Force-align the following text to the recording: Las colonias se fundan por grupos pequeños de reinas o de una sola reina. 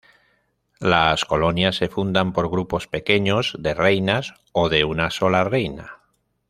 Las 0.79 1.25
colonias 1.25 1.75
se 1.75 1.87
fundan 1.87 2.33
por 2.33 2.49
grupos 2.49 2.87
pequeños 2.87 3.53
de 3.59 3.75
reinas 3.75 4.33
o 4.51 4.67
de 4.67 4.83
una 4.83 5.11
sola 5.11 5.43
reina. 5.43 5.99